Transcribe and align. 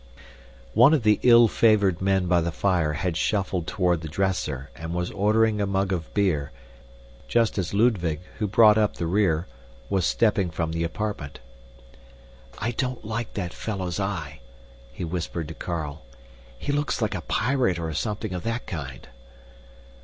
One 0.73 0.95
of 0.95 1.03
the 1.03 1.19
ill 1.21 1.47
favored 1.47 2.01
men 2.01 2.25
by 2.25 2.41
the 2.41 2.51
fire 2.51 2.93
had 2.93 3.15
shuffled 3.15 3.67
toward 3.67 4.01
the 4.01 4.07
dresser 4.07 4.71
and 4.75 4.95
was 4.95 5.11
ordering 5.11 5.61
a 5.61 5.67
mug 5.67 5.93
of 5.93 6.11
beer, 6.15 6.51
just 7.27 7.59
as 7.59 7.71
Ludwig, 7.71 8.19
who 8.39 8.47
brought 8.47 8.79
up 8.79 8.95
the 8.95 9.05
rear, 9.05 9.45
was 9.91 10.03
stepping 10.07 10.49
from 10.49 10.71
the 10.71 10.83
apartment. 10.83 11.39
"I 12.57 12.71
don't 12.71 13.05
like 13.05 13.35
that 13.35 13.53
fellow's 13.53 13.99
eye," 13.99 14.39
he 14.91 15.03
whispered 15.03 15.47
to 15.49 15.53
Carl. 15.53 16.01
"He 16.57 16.71
looks 16.71 16.99
like 16.99 17.13
a 17.13 17.21
pirate 17.21 17.77
or 17.77 17.93
something 17.93 18.33
of 18.33 18.41
that 18.41 18.65
kind." 18.65 19.07